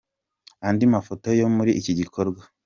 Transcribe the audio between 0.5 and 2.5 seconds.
Andi Mafoto yo muri iki gikorwa.